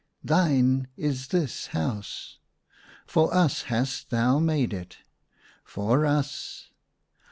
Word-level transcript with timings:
"Thine 0.23 0.87
is 0.97 1.27
this 1.27 1.67
house."" 1.77 2.39
For 3.05 3.31
us 3.31 3.61
hast 3.69 4.09
thou 4.09 4.39
made 4.39 4.73
it."" 4.73 4.97
For 5.63 6.07
us." 6.07 6.71